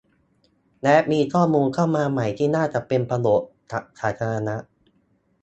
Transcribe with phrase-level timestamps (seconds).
[0.83, 4.55] และมีข้อมูลเข้ามาใหม่ที่น่าจะเป็นประโยชน์กับสาธารณะ